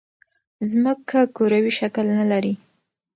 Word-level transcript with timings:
ځمکه 0.69 1.19
کروی 1.35 1.71
شکل 1.79 2.05
نه 2.19 2.25
لري. 2.31 2.53